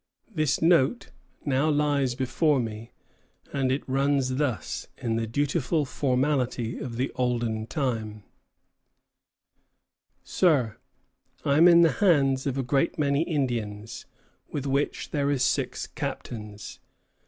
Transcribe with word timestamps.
This 0.33 0.63
note 0.63 1.11
now 1.45 1.69
lies 1.69 2.15
before 2.15 2.59
me, 2.59 2.91
and 3.53 3.71
it 3.71 3.87
runs 3.87 4.37
thus, 4.37 4.87
in 4.97 5.15
the 5.15 5.27
dutiful 5.27 5.85
formality 5.85 6.79
of 6.79 6.95
the 6.97 7.11
olden 7.13 7.67
time: 7.67 8.23
Sir, 10.23 10.77
I 11.45 11.57
am 11.57 11.67
in 11.67 11.81
the 11.81 11.91
hands 12.01 12.47
of 12.47 12.57
a 12.57 12.63
great 12.63 12.97
many 12.97 13.21
Indians, 13.21 14.07
with 14.49 14.65
which 14.65 15.11
there 15.11 15.29
is 15.29 15.43
six 15.43 15.85
captains. 15.85 16.79